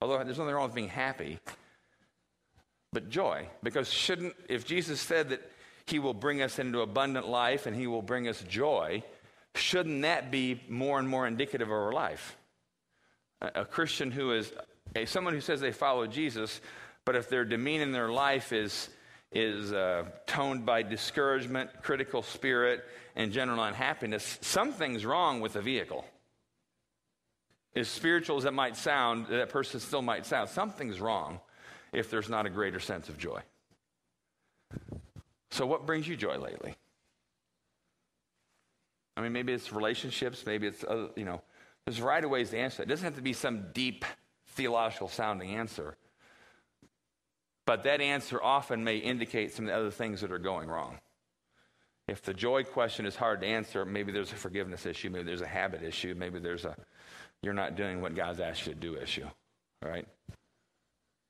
although 0.00 0.22
there's 0.22 0.38
nothing 0.38 0.54
wrong 0.54 0.66
with 0.66 0.74
being 0.74 0.88
happy, 0.88 1.40
but 2.92 3.08
joy. 3.08 3.48
Because 3.62 3.90
shouldn't, 3.92 4.34
if 4.48 4.66
Jesus 4.66 5.00
said 5.00 5.30
that 5.30 5.40
he 5.86 5.98
will 5.98 6.14
bring 6.14 6.42
us 6.42 6.58
into 6.58 6.80
abundant 6.80 7.28
life 7.28 7.66
and 7.66 7.74
he 7.74 7.86
will 7.86 8.02
bring 8.02 8.28
us 8.28 8.42
joy, 8.48 9.02
shouldn't 9.54 10.02
that 10.02 10.30
be 10.30 10.62
more 10.68 10.98
and 10.98 11.08
more 11.08 11.26
indicative 11.26 11.68
of 11.68 11.74
our 11.74 11.92
life? 11.92 12.36
A, 13.40 13.62
a 13.62 13.64
Christian 13.64 14.10
who 14.10 14.32
is, 14.32 14.52
a, 14.94 15.06
someone 15.06 15.34
who 15.34 15.40
says 15.40 15.60
they 15.60 15.72
follow 15.72 16.06
Jesus, 16.06 16.60
but 17.04 17.16
if 17.16 17.28
their 17.28 17.44
demeanor 17.44 17.82
in 17.82 17.92
their 17.92 18.10
life 18.10 18.52
is, 18.52 18.88
is 19.32 19.72
uh, 19.72 20.04
toned 20.26 20.66
by 20.66 20.82
discouragement, 20.82 21.70
critical 21.82 22.22
spirit, 22.22 22.84
and 23.16 23.32
general 23.32 23.62
unhappiness, 23.62 24.38
something's 24.42 25.04
wrong 25.04 25.40
with 25.40 25.54
the 25.54 25.62
vehicle. 25.62 26.04
As 27.74 27.88
spiritual 27.88 28.36
as 28.36 28.44
it 28.44 28.52
might 28.52 28.76
sound, 28.76 29.28
that 29.28 29.48
person 29.48 29.80
still 29.80 30.02
might 30.02 30.26
sound, 30.26 30.50
something's 30.50 31.00
wrong 31.00 31.40
if 31.92 32.10
there's 32.10 32.28
not 32.28 32.46
a 32.46 32.50
greater 32.50 32.80
sense 32.80 33.08
of 33.08 33.18
joy. 33.18 33.40
So, 35.50 35.66
what 35.66 35.86
brings 35.86 36.08
you 36.08 36.16
joy 36.16 36.38
lately? 36.38 36.74
I 39.16 39.20
mean, 39.20 39.32
maybe 39.32 39.52
it's 39.52 39.72
relationships, 39.72 40.46
maybe 40.46 40.66
it's, 40.66 40.82
uh, 40.84 41.08
you 41.16 41.24
know, 41.24 41.42
there's 41.84 41.98
a 41.98 42.02
variety 42.02 42.24
of 42.24 42.30
ways 42.30 42.50
to 42.50 42.58
answer 42.58 42.82
it. 42.82 42.86
It 42.86 42.88
doesn't 42.88 43.04
have 43.04 43.16
to 43.16 43.22
be 43.22 43.34
some 43.34 43.66
deep 43.74 44.04
theological 44.48 45.08
sounding 45.08 45.54
answer. 45.54 45.96
But 47.66 47.84
that 47.84 48.00
answer 48.00 48.42
often 48.42 48.82
may 48.84 48.96
indicate 48.96 49.52
some 49.52 49.66
of 49.66 49.70
the 49.70 49.78
other 49.78 49.90
things 49.90 50.20
that 50.22 50.32
are 50.32 50.38
going 50.38 50.68
wrong. 50.68 50.98
If 52.08 52.22
the 52.22 52.34
joy 52.34 52.64
question 52.64 53.06
is 53.06 53.14
hard 53.14 53.40
to 53.42 53.46
answer, 53.46 53.84
maybe 53.84 54.10
there's 54.10 54.32
a 54.32 54.36
forgiveness 54.36 54.86
issue, 54.86 55.10
maybe 55.10 55.24
there's 55.24 55.40
a 55.40 55.46
habit 55.46 55.82
issue, 55.82 56.14
maybe 56.16 56.38
there's 56.38 56.64
a 56.64 56.74
you're 57.42 57.54
not 57.54 57.76
doing 57.76 58.00
what 58.00 58.14
God's 58.14 58.40
asked 58.40 58.66
you 58.66 58.74
to 58.74 58.78
do 58.78 58.96
issue. 58.96 59.26
Right? 59.84 60.06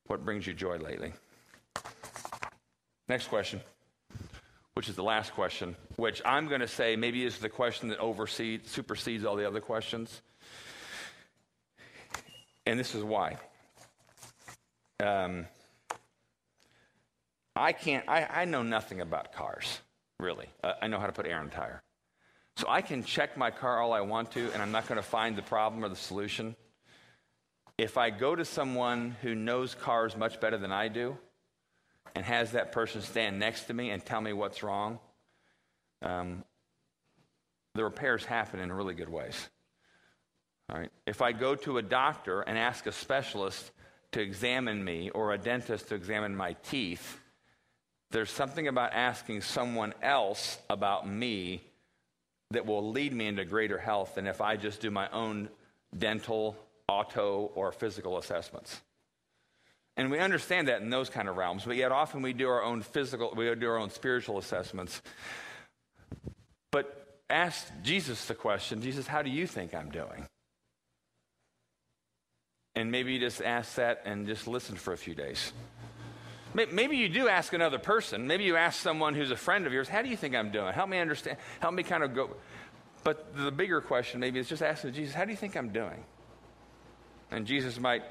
What 0.06 0.24
brings 0.24 0.46
you 0.46 0.52
joy 0.52 0.78
lately? 0.78 1.12
Next 3.08 3.28
question, 3.28 3.60
which 4.74 4.88
is 4.88 4.96
the 4.96 5.02
last 5.02 5.32
question, 5.34 5.76
which 5.96 6.22
I'm 6.24 6.48
going 6.48 6.60
to 6.60 6.68
say 6.68 6.96
maybe 6.96 7.24
is 7.24 7.38
the 7.38 7.48
question 7.48 7.88
that 7.88 7.98
oversees, 7.98 8.60
supersedes 8.66 9.24
all 9.24 9.36
the 9.36 9.46
other 9.46 9.60
questions. 9.60 10.22
And 12.64 12.78
this 12.78 12.94
is 12.94 13.02
why. 13.02 13.36
Um, 15.00 15.46
I 17.56 17.72
can't, 17.72 18.08
I, 18.08 18.24
I 18.24 18.44
know 18.44 18.62
nothing 18.62 19.00
about 19.00 19.32
cars, 19.32 19.80
really. 20.20 20.46
Uh, 20.62 20.74
I 20.80 20.86
know 20.86 20.98
how 20.98 21.06
to 21.06 21.12
put 21.12 21.26
air 21.26 21.40
in 21.40 21.48
a 21.48 21.50
tire. 21.50 21.82
So 22.56 22.68
I 22.68 22.82
can 22.82 23.02
check 23.02 23.36
my 23.36 23.50
car 23.50 23.80
all 23.80 23.92
I 23.92 24.00
want 24.00 24.30
to, 24.32 24.52
and 24.52 24.62
I'm 24.62 24.72
not 24.72 24.86
going 24.86 24.96
to 24.96 25.06
find 25.06 25.36
the 25.36 25.42
problem 25.42 25.84
or 25.84 25.88
the 25.88 25.96
solution. 25.96 26.54
If 27.78 27.96
I 27.96 28.10
go 28.10 28.34
to 28.34 28.44
someone 28.44 29.16
who 29.22 29.34
knows 29.34 29.74
cars 29.74 30.16
much 30.16 30.40
better 30.40 30.58
than 30.58 30.72
I 30.72 30.88
do, 30.88 31.16
and 32.14 32.24
has 32.24 32.52
that 32.52 32.72
person 32.72 33.00
stand 33.00 33.38
next 33.38 33.64
to 33.64 33.74
me 33.74 33.90
and 33.90 34.04
tell 34.04 34.20
me 34.20 34.32
what's 34.32 34.62
wrong, 34.62 34.98
um, 36.02 36.44
the 37.74 37.84
repairs 37.84 38.24
happen 38.24 38.60
in 38.60 38.70
really 38.72 38.94
good 38.94 39.08
ways. 39.08 39.48
All 40.68 40.78
right. 40.78 40.90
If 41.06 41.22
I 41.22 41.32
go 41.32 41.54
to 41.54 41.78
a 41.78 41.82
doctor 41.82 42.42
and 42.42 42.58
ask 42.58 42.86
a 42.86 42.92
specialist 42.92 43.70
to 44.12 44.20
examine 44.20 44.84
me 44.84 45.10
or 45.10 45.32
a 45.32 45.38
dentist 45.38 45.88
to 45.88 45.94
examine 45.94 46.36
my 46.36 46.54
teeth, 46.64 47.18
there's 48.10 48.30
something 48.30 48.68
about 48.68 48.92
asking 48.92 49.40
someone 49.40 49.94
else 50.02 50.58
about 50.68 51.08
me 51.08 51.62
that 52.50 52.66
will 52.66 52.90
lead 52.90 53.12
me 53.14 53.26
into 53.26 53.44
greater 53.44 53.78
health 53.78 54.16
than 54.16 54.26
if 54.26 54.42
I 54.42 54.56
just 54.56 54.80
do 54.80 54.90
my 54.90 55.08
own 55.10 55.48
dental, 55.96 56.56
auto, 56.92 57.50
or 57.54 57.72
physical 57.72 58.18
assessments. 58.18 58.82
And 59.96 60.10
we 60.10 60.18
understand 60.18 60.68
that 60.68 60.80
in 60.80 60.90
those 60.90 61.10
kind 61.10 61.28
of 61.28 61.36
realms, 61.36 61.64
but 61.64 61.76
yet 61.76 61.92
often 61.92 62.22
we 62.22 62.32
do 62.32 62.48
our 62.48 62.62
own 62.62 62.82
physical, 62.82 63.32
we 63.36 63.54
do 63.54 63.68
our 63.68 63.78
own 63.78 63.90
spiritual 63.90 64.38
assessments. 64.38 65.02
But 66.70 67.18
ask 67.28 67.66
Jesus 67.82 68.26
the 68.26 68.34
question 68.34 68.80
Jesus, 68.80 69.06
how 69.06 69.22
do 69.22 69.30
you 69.30 69.46
think 69.46 69.74
I'm 69.74 69.90
doing? 69.90 70.26
And 72.74 72.90
maybe 72.90 73.12
you 73.12 73.20
just 73.20 73.42
ask 73.42 73.74
that 73.74 74.02
and 74.06 74.26
just 74.26 74.46
listen 74.46 74.76
for 74.76 74.94
a 74.94 74.96
few 74.96 75.14
days. 75.14 75.52
Maybe 76.54 76.96
you 76.96 77.08
do 77.08 77.28
ask 77.28 77.52
another 77.52 77.78
person. 77.78 78.26
Maybe 78.26 78.44
you 78.44 78.56
ask 78.56 78.80
someone 78.80 79.14
who's 79.14 79.30
a 79.30 79.36
friend 79.36 79.66
of 79.66 79.72
yours, 79.72 79.88
How 79.88 80.02
do 80.02 80.08
you 80.08 80.16
think 80.16 80.34
I'm 80.34 80.50
doing? 80.50 80.72
Help 80.72 80.88
me 80.88 80.98
understand. 80.98 81.38
Help 81.60 81.74
me 81.74 81.82
kind 81.82 82.02
of 82.02 82.14
go. 82.14 82.30
But 83.04 83.34
the 83.36 83.50
bigger 83.50 83.80
question 83.80 84.20
maybe 84.20 84.38
is 84.38 84.48
just 84.48 84.62
asking 84.62 84.92
Jesus, 84.92 85.14
How 85.14 85.24
do 85.24 85.30
you 85.30 85.36
think 85.36 85.56
I'm 85.56 85.70
doing? 85.70 86.04
And 87.32 87.46
Jesus 87.46 87.80
might 87.80 88.02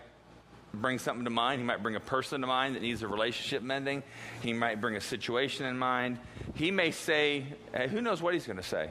bring 0.74 1.00
something 1.00 1.26
to 1.26 1.30
mind. 1.30 1.62
He 1.62 1.66
might 1.66 1.84
bring 1.84 1.96
a 1.96 2.02
person 2.02 2.42
to 2.42 2.48
mind 2.48 2.76
that 2.76 2.82
needs 2.82 3.04
a 3.04 3.08
relationship 3.08 3.62
mending. 3.62 4.04
He 4.42 4.52
might 4.52 4.82
bring 4.82 4.96
a 4.96 5.02
situation 5.02 5.66
in 5.66 5.78
mind. 5.78 6.18
He 6.56 6.72
may 6.72 6.92
say, 6.92 7.46
Who 7.90 8.02
knows 8.02 8.22
what 8.22 8.34
he's 8.34 8.46
going 8.46 8.58
to 8.58 8.64
say? 8.64 8.90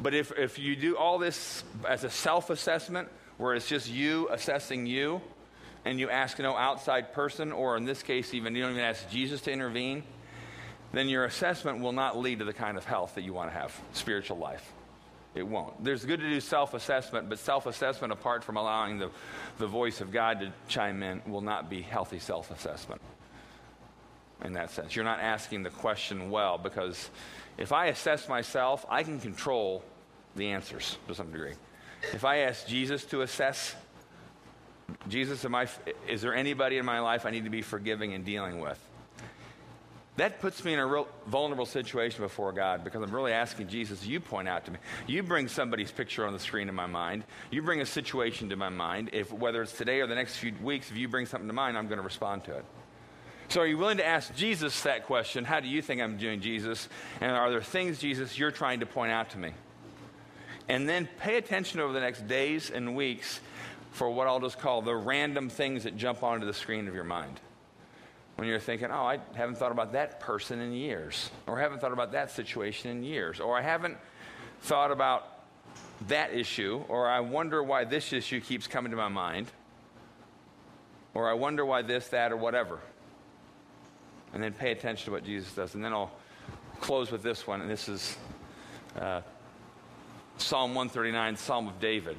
But 0.00 0.14
if, 0.14 0.32
if 0.32 0.58
you 0.58 0.76
do 0.76 0.96
all 0.96 1.18
this 1.18 1.64
as 1.88 2.04
a 2.04 2.10
self 2.10 2.50
assessment, 2.50 3.08
where 3.36 3.54
it's 3.54 3.68
just 3.68 3.90
you 3.90 4.28
assessing 4.30 4.86
you, 4.86 5.20
and 5.84 6.00
you 6.00 6.10
ask 6.10 6.38
no 6.38 6.56
outside 6.56 7.12
person, 7.12 7.52
or 7.52 7.76
in 7.76 7.84
this 7.84 8.02
case, 8.02 8.34
even 8.34 8.54
you 8.54 8.62
don't 8.62 8.72
even 8.72 8.82
ask 8.82 9.08
Jesus 9.10 9.40
to 9.42 9.52
intervene, 9.52 10.02
then 10.92 11.08
your 11.08 11.24
assessment 11.24 11.80
will 11.80 11.92
not 11.92 12.18
lead 12.18 12.40
to 12.40 12.44
the 12.44 12.52
kind 12.52 12.76
of 12.76 12.84
health 12.84 13.14
that 13.14 13.22
you 13.22 13.32
want 13.32 13.50
to 13.52 13.58
have, 13.58 13.78
spiritual 13.92 14.38
life. 14.38 14.72
It 15.36 15.46
won't. 15.46 15.84
There's 15.84 16.04
good 16.04 16.20
to 16.20 16.28
do 16.28 16.40
self 16.40 16.72
assessment, 16.72 17.28
but 17.28 17.38
self 17.38 17.66
assessment, 17.66 18.12
apart 18.12 18.42
from 18.42 18.56
allowing 18.56 18.98
the, 18.98 19.10
the 19.58 19.66
voice 19.66 20.00
of 20.00 20.10
God 20.10 20.40
to 20.40 20.52
chime 20.66 21.02
in, 21.02 21.22
will 21.26 21.42
not 21.42 21.68
be 21.68 21.82
healthy 21.82 22.18
self 22.18 22.50
assessment 22.50 23.02
in 24.44 24.54
that 24.54 24.70
sense. 24.70 24.96
You're 24.96 25.04
not 25.04 25.20
asking 25.20 25.62
the 25.62 25.70
question 25.70 26.30
well, 26.30 26.58
because 26.58 27.10
if 27.58 27.72
I 27.72 27.86
assess 27.86 28.28
myself, 28.28 28.84
I 28.88 29.02
can 29.02 29.20
control 29.20 29.84
the 30.34 30.48
answers 30.48 30.98
to 31.08 31.14
some 31.14 31.30
degree. 31.30 31.54
If 32.12 32.24
I 32.24 32.38
ask 32.38 32.66
Jesus 32.66 33.04
to 33.06 33.22
assess 33.22 33.74
Jesus, 35.08 35.44
am 35.44 35.54
I, 35.54 35.68
is 36.08 36.22
there 36.22 36.34
anybody 36.34 36.78
in 36.78 36.84
my 36.84 37.00
life 37.00 37.26
I 37.26 37.30
need 37.30 37.44
to 37.44 37.50
be 37.50 37.62
forgiving 37.62 38.14
and 38.14 38.24
dealing 38.24 38.60
with? 38.60 38.78
That 40.16 40.40
puts 40.40 40.64
me 40.64 40.72
in 40.72 40.78
a 40.78 40.86
real 40.86 41.06
vulnerable 41.26 41.66
situation 41.66 42.22
before 42.22 42.50
God 42.52 42.84
because 42.84 43.02
I'm 43.02 43.14
really 43.14 43.32
asking 43.32 43.68
Jesus, 43.68 44.06
you 44.06 44.18
point 44.18 44.48
out 44.48 44.64
to 44.64 44.70
me. 44.70 44.78
You 45.06 45.22
bring 45.22 45.46
somebody's 45.46 45.92
picture 45.92 46.26
on 46.26 46.32
the 46.32 46.38
screen 46.38 46.70
in 46.70 46.74
my 46.74 46.86
mind. 46.86 47.24
You 47.50 47.60
bring 47.60 47.82
a 47.82 47.86
situation 47.86 48.48
to 48.48 48.56
my 48.56 48.70
mind. 48.70 49.10
If, 49.12 49.30
whether 49.30 49.60
it's 49.60 49.72
today 49.72 50.00
or 50.00 50.06
the 50.06 50.14
next 50.14 50.38
few 50.38 50.54
weeks, 50.62 50.90
if 50.90 50.96
you 50.96 51.06
bring 51.08 51.26
something 51.26 51.48
to 51.48 51.54
mind, 51.54 51.76
I'm 51.76 51.86
going 51.86 51.98
to 51.98 52.04
respond 52.04 52.44
to 52.44 52.56
it. 52.56 52.64
So, 53.48 53.60
are 53.60 53.66
you 53.66 53.78
willing 53.78 53.98
to 53.98 54.06
ask 54.06 54.34
Jesus 54.34 54.82
that 54.82 55.06
question? 55.06 55.44
How 55.44 55.60
do 55.60 55.68
you 55.68 55.80
think 55.80 56.00
I'm 56.00 56.16
doing, 56.16 56.40
Jesus? 56.40 56.88
And 57.20 57.30
are 57.30 57.48
there 57.48 57.62
things, 57.62 58.00
Jesus, 58.00 58.36
you're 58.36 58.50
trying 58.50 58.80
to 58.80 58.86
point 58.86 59.12
out 59.12 59.30
to 59.30 59.38
me? 59.38 59.52
And 60.68 60.88
then 60.88 61.08
pay 61.20 61.36
attention 61.36 61.78
over 61.78 61.92
the 61.92 62.00
next 62.00 62.26
days 62.26 62.70
and 62.70 62.96
weeks 62.96 63.38
for 63.92 64.10
what 64.10 64.26
I'll 64.26 64.40
just 64.40 64.58
call 64.58 64.82
the 64.82 64.96
random 64.96 65.48
things 65.48 65.84
that 65.84 65.96
jump 65.96 66.24
onto 66.24 66.44
the 66.44 66.52
screen 66.52 66.88
of 66.88 66.94
your 66.94 67.04
mind. 67.04 67.38
When 68.36 68.46
you're 68.46 68.60
thinking, 68.60 68.88
oh, 68.90 69.04
I 69.06 69.18
haven't 69.34 69.56
thought 69.56 69.72
about 69.72 69.92
that 69.92 70.20
person 70.20 70.60
in 70.60 70.72
years, 70.72 71.30
or 71.46 71.58
I 71.58 71.62
haven't 71.62 71.80
thought 71.80 71.92
about 71.92 72.12
that 72.12 72.30
situation 72.30 72.90
in 72.90 73.02
years, 73.02 73.40
or 73.40 73.56
I 73.56 73.62
haven't 73.62 73.96
thought 74.60 74.90
about 74.90 75.26
that 76.08 76.34
issue, 76.34 76.84
or 76.88 77.08
I 77.08 77.20
wonder 77.20 77.62
why 77.62 77.84
this 77.84 78.12
issue 78.12 78.40
keeps 78.40 78.66
coming 78.66 78.90
to 78.90 78.96
my 78.96 79.08
mind, 79.08 79.46
or 81.14 81.30
I 81.30 81.32
wonder 81.32 81.64
why 81.64 81.80
this, 81.80 82.08
that, 82.08 82.30
or 82.30 82.36
whatever. 82.36 82.78
And 84.34 84.42
then 84.42 84.52
pay 84.52 84.70
attention 84.72 85.06
to 85.06 85.12
what 85.12 85.24
Jesus 85.24 85.52
does. 85.54 85.74
And 85.74 85.82
then 85.82 85.94
I'll 85.94 86.12
close 86.80 87.10
with 87.10 87.22
this 87.22 87.46
one, 87.46 87.62
and 87.62 87.70
this 87.70 87.88
is 87.88 88.16
uh, 89.00 89.22
Psalm 90.36 90.74
139, 90.74 91.36
Psalm 91.36 91.68
of 91.68 91.80
David. 91.80 92.16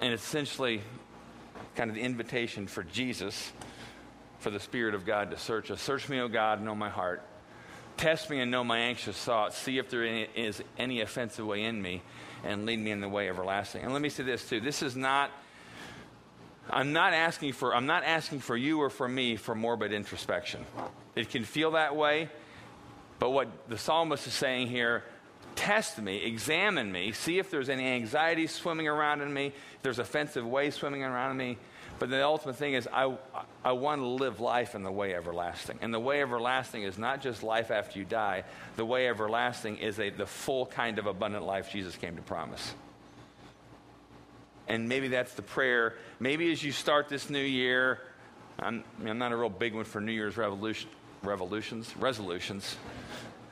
And 0.00 0.14
essentially 0.14 0.80
kind 1.74 1.90
of 1.90 1.96
the 1.96 2.02
invitation 2.02 2.66
for 2.66 2.82
Jesus, 2.82 3.52
for 4.38 4.50
the 4.50 4.60
Spirit 4.60 4.94
of 4.94 5.06
God 5.06 5.30
to 5.30 5.38
search 5.38 5.70
us. 5.70 5.80
Search 5.80 6.08
me, 6.08 6.20
O 6.20 6.28
God, 6.28 6.62
know 6.62 6.74
my 6.74 6.90
heart. 6.90 7.22
Test 7.96 8.28
me 8.28 8.40
and 8.40 8.50
know 8.50 8.62
my 8.62 8.78
anxious 8.78 9.16
thoughts. 9.16 9.56
See 9.56 9.78
if 9.78 9.88
there 9.88 10.04
is 10.04 10.62
any 10.78 11.00
offensive 11.00 11.46
way 11.46 11.64
in 11.64 11.80
me 11.80 12.02
and 12.44 12.66
lead 12.66 12.78
me 12.78 12.90
in 12.90 13.00
the 13.00 13.08
way 13.08 13.28
everlasting. 13.28 13.82
And 13.82 13.92
let 13.92 14.02
me 14.02 14.10
say 14.10 14.22
this 14.22 14.48
too. 14.48 14.60
This 14.60 14.82
is 14.82 14.96
not 14.96 15.30
I'm 16.68 16.92
not 16.92 17.12
asking 17.12 17.52
for 17.52 17.74
I'm 17.74 17.86
not 17.86 18.02
asking 18.04 18.40
for 18.40 18.56
you 18.56 18.80
or 18.80 18.90
for 18.90 19.08
me 19.08 19.36
for 19.36 19.54
morbid 19.54 19.92
introspection. 19.92 20.66
It 21.14 21.30
can 21.30 21.44
feel 21.44 21.72
that 21.72 21.94
way, 21.94 22.28
but 23.18 23.30
what 23.30 23.48
the 23.68 23.78
psalmist 23.78 24.26
is 24.26 24.34
saying 24.34 24.68
here 24.68 25.04
test 25.54 25.98
me, 25.98 26.22
examine 26.24 26.92
me, 26.92 27.12
see 27.12 27.38
if 27.38 27.50
there's 27.50 27.70
any 27.70 27.86
anxiety 27.86 28.46
swimming 28.46 28.88
around 28.88 29.22
in 29.22 29.32
me, 29.32 29.46
if 29.46 29.82
there's 29.82 29.98
offensive 29.98 30.46
ways 30.46 30.74
swimming 30.74 31.02
around 31.02 31.30
in 31.30 31.36
me. 31.36 31.58
But 31.98 32.10
the 32.10 32.24
ultimate 32.24 32.56
thing 32.56 32.74
is, 32.74 32.88
I, 32.92 33.16
I 33.64 33.72
want 33.72 34.02
to 34.02 34.06
live 34.06 34.40
life 34.40 34.74
in 34.74 34.82
the 34.82 34.92
way 34.92 35.14
everlasting. 35.14 35.78
And 35.80 35.94
the 35.94 36.00
way 36.00 36.20
everlasting 36.20 36.82
is 36.82 36.98
not 36.98 37.22
just 37.22 37.42
life 37.42 37.70
after 37.70 37.98
you 37.98 38.04
die, 38.04 38.44
the 38.76 38.84
way 38.84 39.08
everlasting 39.08 39.78
is 39.78 39.98
a, 39.98 40.10
the 40.10 40.26
full 40.26 40.66
kind 40.66 40.98
of 40.98 41.06
abundant 41.06 41.44
life 41.44 41.70
Jesus 41.70 41.96
came 41.96 42.16
to 42.16 42.22
promise. 42.22 42.74
And 44.68 44.88
maybe 44.88 45.08
that's 45.08 45.34
the 45.34 45.42
prayer. 45.42 45.94
Maybe 46.20 46.52
as 46.52 46.62
you 46.62 46.72
start 46.72 47.08
this 47.08 47.30
new 47.30 47.38
year, 47.38 48.00
I'm, 48.58 48.84
I'm 49.04 49.18
not 49.18 49.32
a 49.32 49.36
real 49.36 49.48
big 49.48 49.74
one 49.74 49.84
for 49.84 50.00
New 50.00 50.12
Year's 50.12 50.36
revolution, 50.36 50.90
revolutions, 51.22 51.94
resolutions 51.96 52.76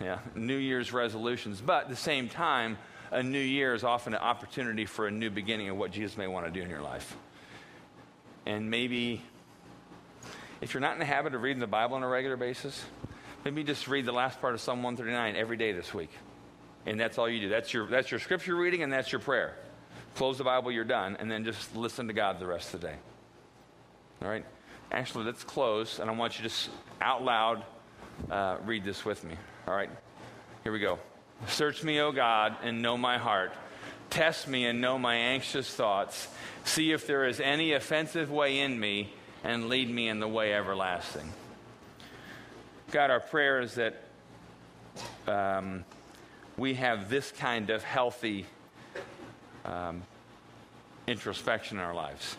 yeah, 0.00 0.18
New 0.34 0.56
Year's 0.56 0.92
resolutions. 0.92 1.60
But 1.60 1.84
at 1.84 1.88
the 1.88 1.96
same 1.96 2.28
time, 2.28 2.78
a 3.10 3.22
new 3.22 3.38
year 3.38 3.74
is 3.74 3.84
often 3.84 4.14
an 4.14 4.20
opportunity 4.20 4.86
for 4.86 5.06
a 5.06 5.10
new 5.10 5.30
beginning 5.30 5.68
of 5.68 5.76
what 5.76 5.92
Jesus 5.92 6.16
may 6.16 6.26
want 6.26 6.46
to 6.46 6.52
do 6.52 6.62
in 6.62 6.68
your 6.68 6.82
life. 6.82 7.16
And 8.46 8.70
maybe 8.70 9.22
if 10.60 10.74
you're 10.74 10.80
not 10.80 10.92
in 10.92 10.98
the 10.98 11.04
habit 11.04 11.34
of 11.34 11.42
reading 11.42 11.60
the 11.60 11.66
Bible 11.66 11.96
on 11.96 12.02
a 12.02 12.08
regular 12.08 12.36
basis, 12.36 12.84
maybe 13.44 13.64
just 13.64 13.88
read 13.88 14.04
the 14.04 14.12
last 14.12 14.40
part 14.40 14.54
of 14.54 14.60
Psalm 14.60 14.82
139 14.82 15.36
every 15.36 15.56
day 15.56 15.72
this 15.72 15.92
week. 15.94 16.10
And 16.86 17.00
that's 17.00 17.18
all 17.18 17.28
you 17.28 17.40
do. 17.40 17.48
That's 17.48 17.72
your, 17.72 17.86
that's 17.86 18.10
your 18.10 18.20
scripture 18.20 18.54
reading 18.54 18.82
and 18.82 18.92
that's 18.92 19.10
your 19.10 19.20
prayer. 19.20 19.56
Close 20.16 20.38
the 20.38 20.44
Bible, 20.44 20.70
you're 20.70 20.84
done, 20.84 21.16
and 21.18 21.30
then 21.30 21.44
just 21.44 21.74
listen 21.74 22.06
to 22.06 22.12
God 22.12 22.38
the 22.38 22.46
rest 22.46 22.72
of 22.74 22.80
the 22.80 22.88
day. 22.88 22.96
All 24.22 24.28
right? 24.28 24.44
Actually, 24.92 25.24
let's 25.24 25.42
close, 25.42 25.98
and 25.98 26.08
I 26.08 26.12
want 26.12 26.38
you 26.38 26.44
to 26.44 26.48
just 26.48 26.70
out 27.00 27.24
loud 27.24 27.64
uh, 28.30 28.58
read 28.64 28.84
this 28.84 29.04
with 29.04 29.24
me. 29.24 29.34
All 29.66 29.74
right, 29.74 29.90
here 30.62 30.72
we 30.72 30.78
go. 30.78 30.98
Search 31.48 31.82
me, 31.82 32.00
O 32.00 32.12
God, 32.12 32.56
and 32.62 32.80
know 32.80 32.96
my 32.96 33.18
heart. 33.18 33.52
Test 34.10 34.48
me 34.48 34.66
and 34.66 34.80
know 34.80 34.98
my 34.98 35.16
anxious 35.16 35.72
thoughts. 35.72 36.28
See 36.64 36.92
if 36.92 37.06
there 37.06 37.26
is 37.26 37.40
any 37.40 37.72
offensive 37.72 38.30
way 38.30 38.60
in 38.60 38.78
me, 38.78 39.12
and 39.42 39.68
lead 39.68 39.90
me 39.90 40.08
in 40.08 40.20
the 40.20 40.28
way 40.28 40.54
everlasting. 40.54 41.32
God, 42.90 43.10
our 43.10 43.20
prayer 43.20 43.60
is 43.60 43.74
that 43.74 44.02
um, 45.26 45.84
we 46.56 46.74
have 46.74 47.10
this 47.10 47.30
kind 47.32 47.70
of 47.70 47.82
healthy 47.82 48.46
um, 49.64 50.02
introspection 51.06 51.78
in 51.78 51.84
our 51.84 51.94
lives. 51.94 52.36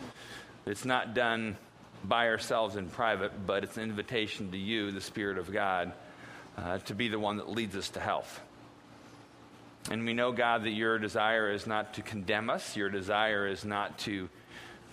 It's 0.64 0.84
not 0.84 1.14
done 1.14 1.56
by 2.04 2.28
ourselves 2.28 2.76
in 2.76 2.88
private, 2.88 3.46
but 3.46 3.64
it's 3.64 3.76
an 3.76 3.84
invitation 3.84 4.50
to 4.50 4.58
you, 4.58 4.90
the 4.90 5.00
Spirit 5.00 5.38
of 5.38 5.52
God 5.52 5.92
uh, 6.56 6.78
to 6.78 6.94
be 6.94 7.08
the 7.08 7.18
one 7.18 7.36
that 7.36 7.48
leads 7.48 7.76
us 7.76 7.90
to 7.90 8.00
health. 8.00 8.40
And 9.90 10.04
we 10.04 10.14
know, 10.14 10.32
God, 10.32 10.64
that 10.64 10.70
your 10.70 10.98
desire 10.98 11.50
is 11.50 11.66
not 11.66 11.94
to 11.94 12.02
condemn 12.02 12.50
us, 12.50 12.76
your 12.76 12.88
desire 12.88 13.46
is 13.46 13.64
not 13.64 13.98
to 14.00 14.28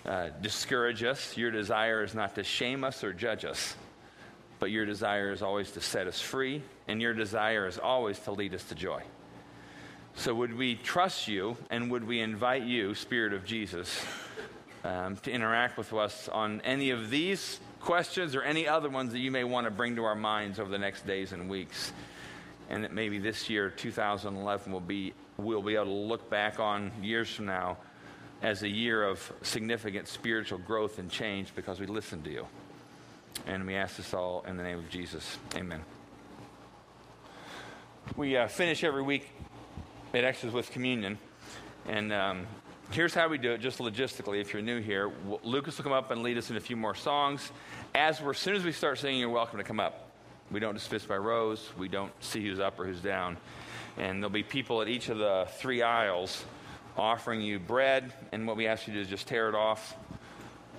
uh, 0.06 0.28
discourage 0.40 1.02
us, 1.02 1.36
your 1.36 1.50
desire 1.50 2.04
is 2.04 2.14
not 2.14 2.34
to 2.36 2.44
shame 2.44 2.84
us 2.84 3.02
or 3.02 3.12
judge 3.12 3.44
us, 3.44 3.74
but 4.60 4.70
your 4.70 4.86
desire 4.86 5.32
is 5.32 5.42
always 5.42 5.72
to 5.72 5.80
set 5.80 6.06
us 6.06 6.20
free, 6.20 6.62
and 6.86 7.02
your 7.02 7.12
desire 7.12 7.66
is 7.66 7.78
always 7.78 8.18
to 8.20 8.30
lead 8.30 8.54
us 8.54 8.62
to 8.64 8.74
joy. 8.74 9.02
So, 10.16 10.32
would 10.34 10.56
we 10.56 10.76
trust 10.76 11.26
you 11.26 11.56
and 11.70 11.90
would 11.90 12.06
we 12.06 12.20
invite 12.20 12.62
you, 12.62 12.94
Spirit 12.94 13.32
of 13.32 13.44
Jesus, 13.44 14.04
um, 14.84 15.16
to 15.16 15.32
interact 15.32 15.76
with 15.76 15.92
us 15.92 16.28
on 16.28 16.60
any 16.60 16.90
of 16.90 17.10
these 17.10 17.58
questions 17.80 18.36
or 18.36 18.42
any 18.42 18.68
other 18.68 18.88
ones 18.88 19.12
that 19.12 19.18
you 19.18 19.32
may 19.32 19.42
want 19.42 19.66
to 19.66 19.72
bring 19.72 19.96
to 19.96 20.04
our 20.04 20.14
minds 20.14 20.60
over 20.60 20.70
the 20.70 20.78
next 20.78 21.04
days 21.04 21.32
and 21.32 21.50
weeks. 21.50 21.92
And 22.70 22.84
that 22.84 22.92
maybe 22.92 23.18
this 23.18 23.50
year, 23.50 23.70
2011, 23.70 24.72
will 24.72 24.80
be, 24.80 25.12
we'll 25.36 25.62
be 25.62 25.74
able 25.74 25.84
to 25.86 25.90
look 25.90 26.30
back 26.30 26.58
on 26.58 26.90
years 27.02 27.28
from 27.28 27.46
now 27.46 27.76
as 28.42 28.62
a 28.62 28.68
year 28.68 29.04
of 29.04 29.32
significant 29.42 30.08
spiritual 30.08 30.58
growth 30.58 30.98
and 30.98 31.10
change 31.10 31.54
because 31.54 31.80
we 31.80 31.86
listened 31.86 32.24
to 32.24 32.30
you. 32.30 32.46
And 33.46 33.66
we 33.66 33.74
ask 33.74 33.96
this 33.96 34.14
all 34.14 34.44
in 34.46 34.56
the 34.56 34.62
name 34.62 34.78
of 34.78 34.88
Jesus. 34.88 35.38
Amen. 35.54 35.82
We 38.16 38.36
uh, 38.36 38.48
finish 38.48 38.84
every 38.84 39.02
week 39.02 39.30
at 40.12 40.24
Exodus 40.24 40.54
with 40.54 40.70
communion. 40.70 41.18
And 41.86 42.12
um, 42.12 42.46
Here's 42.90 43.14
how 43.14 43.28
we 43.28 43.38
do 43.38 43.52
it, 43.52 43.60
just 43.60 43.78
logistically, 43.78 44.40
if 44.40 44.52
you're 44.52 44.62
new 44.62 44.80
here. 44.80 45.10
Lucas 45.42 45.76
will 45.76 45.84
come 45.84 45.92
up 45.92 46.10
and 46.10 46.22
lead 46.22 46.38
us 46.38 46.50
in 46.50 46.56
a 46.56 46.60
few 46.60 46.76
more 46.76 46.94
songs. 46.94 47.50
As 47.94 48.20
we're, 48.20 48.30
as 48.30 48.38
soon 48.38 48.54
as 48.54 48.64
we 48.64 48.72
start 48.72 48.98
singing, 48.98 49.20
you're 49.20 49.30
welcome 49.30 49.58
to 49.58 49.64
come 49.64 49.80
up. 49.80 50.03
We 50.54 50.60
don't 50.60 50.74
dismiss 50.74 51.04
by 51.04 51.16
rows. 51.16 51.68
We 51.76 51.88
don't 51.88 52.12
see 52.22 52.40
who's 52.40 52.60
up 52.60 52.78
or 52.78 52.86
who's 52.86 53.00
down. 53.00 53.38
And 53.98 54.22
there'll 54.22 54.30
be 54.30 54.44
people 54.44 54.82
at 54.82 54.88
each 54.88 55.08
of 55.08 55.18
the 55.18 55.48
three 55.56 55.82
aisles 55.82 56.44
offering 56.96 57.40
you 57.40 57.58
bread. 57.58 58.12
And 58.30 58.46
what 58.46 58.56
we 58.56 58.68
ask 58.68 58.86
you 58.86 58.92
to 58.92 59.00
do 59.00 59.02
is 59.02 59.08
just 59.08 59.26
tear 59.26 59.48
it 59.48 59.56
off. 59.56 59.96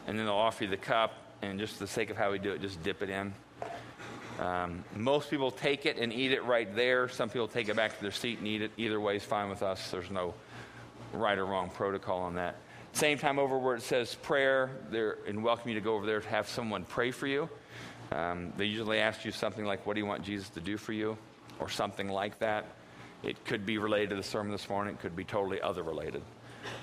And 0.08 0.18
then 0.18 0.28
they'll 0.28 0.34
offer 0.34 0.64
you 0.64 0.70
the 0.70 0.78
cup. 0.78 1.12
And 1.42 1.60
just 1.60 1.74
for 1.74 1.80
the 1.80 1.88
sake 1.90 2.10
of 2.10 2.16
how 2.16 2.32
we 2.32 2.40
do 2.40 2.54
it, 2.54 2.62
just 2.62 2.82
dip 2.84 3.02
it 3.02 3.10
in. 3.10 3.34
Um, 4.40 4.86
most 4.96 5.30
people 5.30 5.52
take 5.52 5.86
it 5.86 5.98
and 5.98 6.14
eat 6.14 6.32
it 6.32 6.46
right 6.46 6.74
there. 6.74 7.10
Some 7.10 7.28
people 7.28 7.50
take 7.50 7.68
it 7.68 7.76
back 7.76 7.98
to 7.98 8.02
their 8.02 8.12
seat 8.12 8.40
and 8.40 8.48
eat 8.48 8.62
it. 8.62 8.72
Either 8.78 9.02
way 9.02 9.18
is 9.18 9.26
fine 9.26 9.50
with 9.50 9.62
us. 9.62 9.92
There's 9.92 10.10
no 10.10 10.36
right 11.12 11.38
or 11.38 11.46
wrong 11.46 11.70
protocol 11.70 12.22
on 12.22 12.36
that. 12.36 12.56
Same 12.94 13.18
time 13.18 13.40
over 13.40 13.58
where 13.58 13.76
it 13.76 13.82
says 13.82 14.16
prayer, 14.16 14.70
there 14.90 15.18
and 15.28 15.44
welcome 15.44 15.68
you 15.68 15.76
to 15.76 15.82
go 15.82 15.96
over 15.96 16.06
there 16.06 16.22
to 16.22 16.30
have 16.30 16.48
someone 16.48 16.86
pray 16.86 17.12
for 17.12 17.28
you. 17.28 17.50
Um, 18.12 18.54
they 18.58 18.66
usually 18.66 19.00
ask 19.00 19.26
you 19.26 19.32
something 19.32 19.66
like, 19.66 19.86
"What 19.86 19.94
do 19.94 20.00
you 20.00 20.06
want 20.06 20.24
Jesus 20.24 20.50
to 20.50 20.62
do 20.62 20.78
for 20.78 20.94
you?" 20.94 21.18
or 21.60 21.70
something 21.70 22.10
like 22.10 22.40
that. 22.40 22.66
It 23.24 23.44
could 23.46 23.66
be 23.66 23.78
related 23.78 24.10
to 24.10 24.16
the 24.16 24.24
sermon 24.24 24.52
this 24.52 24.70
morning. 24.70 24.96
It 24.96 25.00
could 25.00 25.16
be 25.16 25.24
totally 25.24 25.62
other 25.62 25.84
related. 25.84 26.22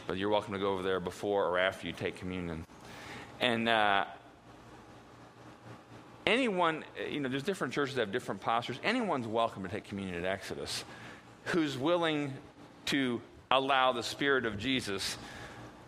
But 0.06 0.16
you're 0.16 0.30
welcome 0.30 0.54
to 0.54 0.58
go 0.58 0.72
over 0.72 0.82
there 0.82 1.00
before 1.00 1.46
or 1.46 1.58
after 1.58 1.86
you 1.86 1.92
take 1.92 2.16
communion. 2.16 2.64
And 3.40 3.68
uh, 3.68 4.04
anyone, 6.26 6.84
you 7.08 7.20
know, 7.20 7.28
there's 7.28 7.42
different 7.42 7.72
churches 7.72 7.96
that 7.96 8.02
have 8.02 8.12
different 8.12 8.40
postures. 8.40 8.78
Anyone's 8.82 9.26
welcome 9.26 9.62
to 9.62 9.68
take 9.68 9.84
communion 9.84 10.16
at 10.16 10.24
Exodus 10.24 10.84
who's 11.46 11.76
willing 11.76 12.32
to 12.86 13.20
allow 13.50 13.92
the 13.92 14.02
Spirit 14.02 14.46
of 14.46 14.58
Jesus 14.58 15.16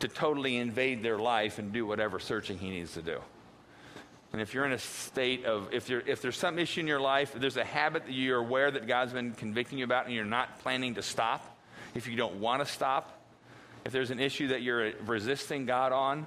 to 0.01 0.09
totally 0.09 0.57
invade 0.57 1.03
their 1.03 1.19
life 1.19 1.59
and 1.59 1.73
do 1.73 1.87
whatever 1.87 2.19
searching 2.19 2.59
he 2.59 2.71
needs 2.71 2.95
to 2.95 3.03
do. 3.03 3.21
And 4.35 4.41
if 4.43 4.53
you're 4.53 4.65
in 4.65 4.73
a 4.73 4.79
state 4.79 5.45
of, 5.45 5.73
if, 5.73 5.89
if 5.89 6.21
there's 6.21 6.37
some 6.37 6.59
issue 6.59 6.81
in 6.81 6.89
your 6.89 6.99
life, 6.99 7.37
if 7.37 7.41
there's 7.41 7.57
a 7.57 7.63
habit 7.63 8.07
that 8.07 8.13
you're 8.13 8.41
aware 8.41 8.69
that 8.69 8.89
God's 8.89 9.13
been 9.13 9.31
convicting 9.31 9.79
you 9.79 9.85
about 9.85 10.07
and 10.07 10.15
you're 10.15 10.25
not 10.25 10.59
planning 10.59 10.97
to 10.97 11.03
stop, 11.03 11.57
if 11.95 12.09
you 12.09 12.17
don't 12.17 12.41
want 12.41 12.61
to 12.61 12.67
stop, 12.67 13.17
if 13.85 13.93
there's 13.93 14.11
an 14.11 14.19
issue 14.19 14.49
that 14.49 14.61
you're 14.61 14.91
resisting 15.07 15.67
God 15.67 15.93
on, 15.93 16.27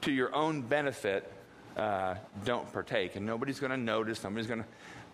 to 0.00 0.10
your 0.10 0.34
own 0.34 0.62
benefit, 0.62 1.32
uh, 1.76 2.16
don't 2.44 2.72
partake. 2.72 3.14
And 3.14 3.26
nobody's 3.26 3.60
going 3.60 3.70
to 3.70 3.76
notice, 3.76 4.24
nobody's 4.24 4.48
going 4.48 4.64
to, 4.64 4.68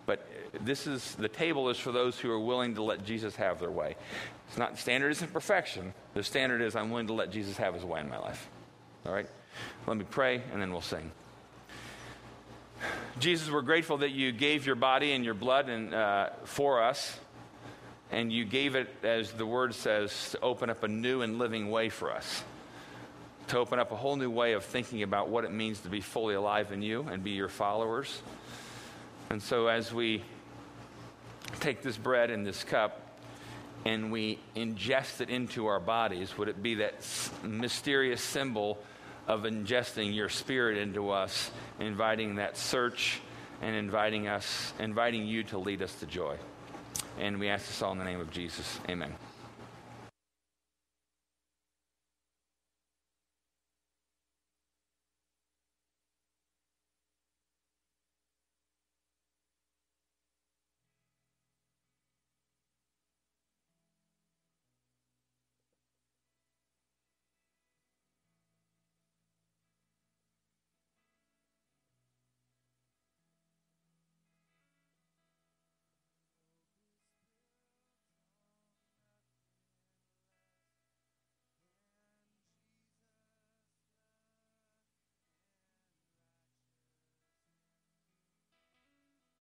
but 0.07 0.27
this 0.61 0.87
is, 0.87 1.13
the 1.13 1.29
table 1.29 1.69
is 1.69 1.77
for 1.77 1.91
those 1.91 2.17
who 2.19 2.31
are 2.31 2.39
willing 2.39 2.73
to 2.73 2.81
let 2.81 3.05
Jesus 3.05 3.35
have 3.35 3.59
their 3.59 3.69
way. 3.69 3.95
It's 4.47 4.57
not, 4.57 4.79
standard 4.79 5.11
isn't 5.11 5.31
perfection. 5.31 5.93
The 6.15 6.23
standard 6.23 6.63
is 6.63 6.75
I'm 6.75 6.89
willing 6.89 7.07
to 7.07 7.13
let 7.13 7.29
Jesus 7.29 7.57
have 7.57 7.75
his 7.75 7.85
way 7.85 7.99
in 7.99 8.09
my 8.09 8.17
life. 8.17 8.49
All 9.05 9.13
right? 9.13 9.29
Let 9.85 9.97
me 9.97 10.05
pray 10.09 10.41
and 10.51 10.59
then 10.59 10.71
we'll 10.71 10.81
sing. 10.81 11.11
Jesus, 13.19 13.49
we're 13.49 13.61
grateful 13.61 13.97
that 13.97 14.11
you 14.11 14.31
gave 14.31 14.65
your 14.65 14.75
body 14.75 15.13
and 15.13 15.25
your 15.25 15.33
blood 15.33 15.69
and, 15.69 15.93
uh, 15.93 16.29
for 16.43 16.83
us, 16.83 17.19
and 18.11 18.31
you 18.31 18.45
gave 18.45 18.75
it, 18.75 18.93
as 19.03 19.31
the 19.31 19.45
word 19.45 19.73
says, 19.73 20.31
to 20.31 20.39
open 20.41 20.69
up 20.69 20.83
a 20.83 20.87
new 20.87 21.21
and 21.21 21.39
living 21.39 21.71
way 21.71 21.89
for 21.89 22.11
us, 22.11 22.43
to 23.47 23.57
open 23.57 23.79
up 23.79 23.91
a 23.91 23.95
whole 23.95 24.15
new 24.15 24.29
way 24.29 24.53
of 24.53 24.63
thinking 24.63 25.01
about 25.01 25.29
what 25.29 25.45
it 25.45 25.51
means 25.51 25.79
to 25.81 25.89
be 25.89 25.99
fully 25.99 26.35
alive 26.35 26.71
in 26.71 26.81
you 26.81 27.07
and 27.09 27.23
be 27.23 27.31
your 27.31 27.49
followers. 27.49 28.21
And 29.29 29.41
so, 29.41 29.67
as 29.67 29.93
we 29.93 30.23
take 31.59 31.81
this 31.81 31.97
bread 31.97 32.29
and 32.29 32.45
this 32.45 32.63
cup 32.63 33.01
and 33.83 34.11
we 34.11 34.39
ingest 34.55 35.21
it 35.21 35.29
into 35.29 35.67
our 35.67 35.79
bodies, 35.79 36.37
would 36.37 36.49
it 36.49 36.61
be 36.61 36.75
that 36.75 36.95
mysterious 37.43 38.21
symbol? 38.21 38.77
Of 39.27 39.43
ingesting 39.43 40.15
your 40.15 40.29
spirit 40.29 40.77
into 40.77 41.09
us, 41.09 41.51
inviting 41.79 42.35
that 42.35 42.57
search 42.57 43.19
and 43.61 43.75
inviting 43.75 44.27
us, 44.27 44.73
inviting 44.79 45.27
you 45.27 45.43
to 45.43 45.57
lead 45.57 45.81
us 45.81 45.93
to 45.95 46.05
joy. 46.05 46.37
And 47.19 47.39
we 47.39 47.49
ask 47.49 47.67
this 47.67 47.81
all 47.81 47.91
in 47.91 47.99
the 47.99 48.05
name 48.05 48.21
of 48.21 48.31
Jesus. 48.31 48.79
Amen. 48.89 49.13